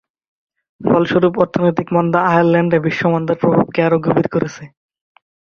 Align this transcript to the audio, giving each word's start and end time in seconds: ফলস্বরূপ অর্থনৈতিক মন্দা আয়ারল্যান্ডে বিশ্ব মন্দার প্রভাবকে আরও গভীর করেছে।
ফলস্বরূপ 0.81 1.33
অর্থনৈতিক 1.43 1.87
মন্দা 1.95 2.19
আয়ারল্যান্ডে 2.29 2.77
বিশ্ব 2.85 3.01
মন্দার 3.13 3.37
প্রভাবকে 3.41 3.79
আরও 3.87 3.97
গভীর 4.05 4.27
করেছে। 4.33 4.63